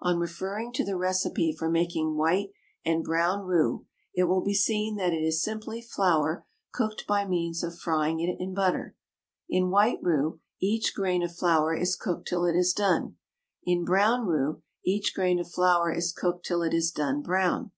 On 0.00 0.18
referring 0.18 0.72
to 0.72 0.84
the 0.84 0.96
recipe 0.96 1.54
for 1.56 1.70
making 1.70 2.16
white 2.16 2.48
and 2.84 3.04
brown 3.04 3.44
roux, 3.44 3.86
it 4.12 4.24
will 4.24 4.40
be 4.40 4.52
seen 4.52 4.96
that 4.96 5.12
it 5.12 5.22
is 5.22 5.40
simply 5.40 5.80
flour 5.80 6.44
cooked 6.72 7.06
by 7.06 7.24
means 7.24 7.62
of 7.62 7.78
frying 7.78 8.18
it 8.18 8.36
in 8.40 8.54
butter, 8.54 8.96
In 9.48 9.70
white 9.70 10.00
roux 10.02 10.40
each 10.60 10.96
grain 10.96 11.22
of 11.22 11.36
flour 11.36 11.76
is 11.76 11.94
cooked 11.94 12.26
till 12.26 12.44
it 12.44 12.56
is 12.56 12.72
done. 12.72 13.18
In 13.62 13.84
brown 13.84 14.26
roux 14.26 14.62
each 14.84 15.14
grain 15.14 15.38
of 15.38 15.48
flour 15.48 15.92
is 15.92 16.10
cooked 16.12 16.44
till 16.44 16.62
it 16.62 16.74
is 16.74 16.90
done 16.90 17.22
brown. 17.22 17.70